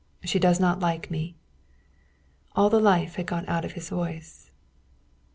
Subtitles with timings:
[0.23, 1.35] She does not like me."
[2.55, 4.49] All the life had gone out of his voice.